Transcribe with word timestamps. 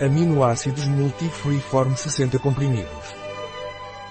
Aminoácidos 0.00 0.86
Multi-Freeform 0.86 1.94
60 1.94 2.40
comprimidos. 2.40 3.14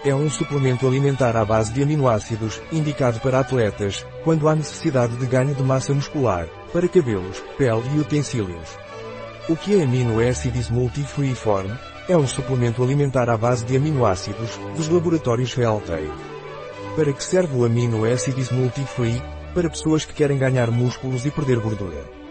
É 0.06 0.16
um 0.16 0.30
suplemento 0.30 0.88
alimentar 0.88 1.36
à 1.36 1.44
base 1.44 1.74
de 1.74 1.84
aminoácidos, 1.84 2.62
indicado 2.72 3.20
para 3.20 3.42
atletas, 3.42 4.06
quando 4.24 4.48
há 4.48 4.56
necessidade 4.56 5.18
de 5.18 5.26
ganho 5.26 5.54
de 5.54 5.62
massa 5.62 5.94
muscular, 5.94 6.48
para 6.72 6.88
cabelos, 6.88 7.44
pele 7.58 7.84
e 7.94 8.00
utensílios. 8.00 8.78
O 9.50 9.58
que 9.58 9.78
é 9.78 9.84
Amino 9.84 10.26
Acids 10.26 10.70
Multi-Freeform? 10.70 11.70
É 12.08 12.16
um 12.16 12.28
suplemento 12.28 12.82
alimentar 12.82 13.30
à 13.30 13.36
base 13.36 13.66
de 13.66 13.76
aminoácidos, 13.76 14.58
dos 14.78 14.88
laboratórios 14.88 15.54
Realtake. 15.54 16.10
Para 16.96 17.12
que 17.12 17.24
serve 17.24 17.58
o 17.58 17.66
Amino 17.66 18.06
Acids 18.06 18.50
Multi-Free? 18.52 19.22
Para 19.54 19.70
pessoas 19.70 20.06
que 20.06 20.14
querem 20.14 20.38
ganhar 20.38 20.72
músculos 20.72 21.26
e 21.26 21.32
perder 21.32 21.60
gordura. 21.60 22.23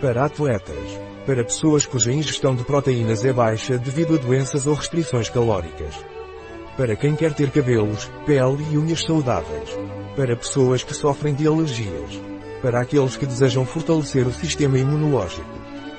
Para 0.00 0.24
atletas 0.24 1.00
para 1.26 1.44
pessoas 1.44 1.86
cuja 1.86 2.12
ingestão 2.12 2.56
de 2.56 2.64
proteínas 2.64 3.24
é 3.24 3.32
baixa 3.32 3.78
devido 3.78 4.14
a 4.14 4.18
doenças 4.18 4.66
ou 4.66 4.74
restrições 4.74 5.28
calóricas. 5.28 5.94
Para 6.76 6.96
quem 6.96 7.14
quer 7.14 7.32
ter 7.34 7.50
cabelos, 7.50 8.10
pele 8.26 8.64
e 8.72 8.78
unhas 8.78 9.04
saudáveis. 9.04 9.70
Para 10.16 10.34
pessoas 10.34 10.82
que 10.82 10.94
sofrem 10.94 11.34
de 11.34 11.46
alergias. 11.46 12.20
Para 12.62 12.80
aqueles 12.80 13.16
que 13.16 13.26
desejam 13.26 13.64
fortalecer 13.64 14.26
o 14.26 14.32
sistema 14.32 14.78
imunológico. 14.78 15.46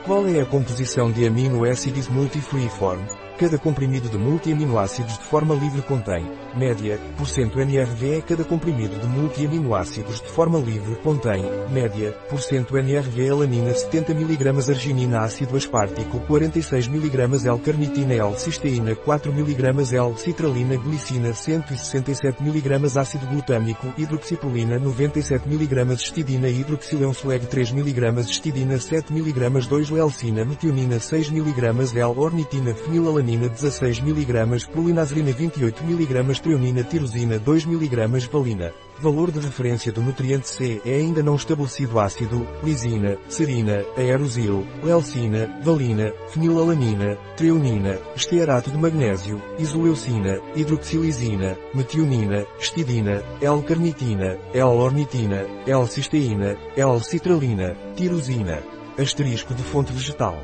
Qual 0.05 0.27
é 0.27 0.41
a 0.41 0.45
composição 0.45 1.11
de 1.11 1.25
aminoácidos 1.25 2.07
multifreeform? 2.07 3.20
Cada 3.41 3.57
comprimido 3.57 4.07
de 4.07 4.19
multiaminoácidos 4.19 5.17
de 5.17 5.23
forma 5.23 5.55
livre 5.55 5.81
contém, 5.81 6.23
média, 6.55 6.99
por 7.17 7.27
cento 7.27 7.59
NRV. 7.59 8.21
Cada 8.27 8.43
comprimido 8.43 8.99
de 8.99 9.07
multiaminoácidos 9.07 10.21
de 10.21 10.27
forma 10.27 10.59
livre 10.59 10.95
contém, 10.97 11.43
média, 11.71 12.11
por 12.29 12.39
cento 12.39 12.77
NRV 12.77 13.31
alanina 13.31 13.73
70 13.73 14.13
mg 14.13 14.69
arginina 14.69 15.21
ácido 15.21 15.57
aspartico 15.57 16.19
46 16.19 16.87
mg 16.87 17.47
L-carnitina 17.47 18.13
L-cisteína 18.13 18.95
4 18.95 19.33
mg 19.33 19.95
L-citralina 19.95 20.75
glicina 20.75 21.33
167 21.33 22.43
mg 22.43 22.95
ácido 22.95 23.25
glutâmico 23.25 23.87
hidroxiprolina 23.97 24.77
97 24.77 25.49
mg 25.49 25.93
histidina 25.93 26.47
hidroxilensoleg 26.47 27.47
3 27.47 27.71
mg 27.71 28.19
histidina 28.19 28.77
7 28.77 29.11
mg 29.11 29.49
2-lelcina 29.67 30.45
metionina 30.45 30.99
6 30.99 31.31
mg 31.31 31.97
L-ornitina 31.97 32.75
fenilalanina 32.75 33.30
16 33.37 34.01
mg, 34.01 34.67
prolinazrina 34.71 35.31
28 35.31 35.83
mg, 35.83 36.39
treonina 36.39 36.83
tirosina 36.83 37.37
2 37.37 37.65
mg, 37.65 38.27
valina. 38.31 38.71
Valor 38.99 39.31
de 39.31 39.39
referência 39.39 39.91
do 39.91 40.01
nutriente 40.01 40.47
C 40.47 40.79
é 40.85 40.95
ainda 40.95 41.23
não 41.23 41.35
estabelecido 41.35 41.99
ácido, 41.99 42.47
lisina, 42.63 43.17
serina, 43.27 43.83
aerosil, 43.97 44.65
lelcina, 44.83 45.59
valina, 45.63 46.13
fenilalanina, 46.29 47.17
treonina, 47.35 47.97
estearato 48.15 48.69
de 48.69 48.77
magnésio, 48.77 49.41
isoleucina, 49.57 50.39
hidroxilisina, 50.55 51.57
metionina, 51.73 52.45
histidina, 52.59 53.23
L-carnitina, 53.41 54.37
L-ornitina, 54.53 55.47
L-cisteína, 55.65 56.55
L-citralina, 56.77 57.75
tirosina. 57.95 58.61
Asterisco 58.99 59.53
de 59.53 59.63
fonte 59.63 59.93
vegetal. 59.93 60.37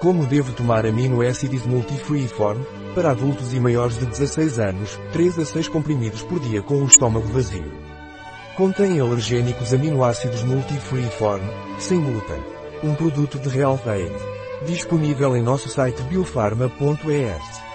Como 0.00 0.24
devo 0.24 0.50
tomar 0.54 0.86
aminoácidos 0.86 1.66
multifreeform? 1.66 2.62
Para 2.94 3.10
adultos 3.10 3.52
e 3.52 3.60
maiores 3.60 3.98
de 3.98 4.06
16 4.06 4.58
anos, 4.58 4.98
3 5.12 5.40
a 5.40 5.44
6 5.44 5.68
comprimidos 5.68 6.22
por 6.22 6.40
dia 6.40 6.62
com 6.62 6.76
o 6.76 6.86
estômago 6.86 7.26
vazio. 7.26 7.70
Contém 8.56 8.98
alergênicos 8.98 9.74
aminoácidos 9.74 10.42
multifreeform, 10.42 11.42
sem 11.78 12.00
glúten. 12.00 12.42
Um 12.82 12.94
produto 12.94 13.38
de 13.38 13.50
Real 13.50 13.76
Disponível 14.64 15.36
em 15.36 15.42
nosso 15.42 15.68
site 15.68 16.02
biofarma.es. 16.04 17.69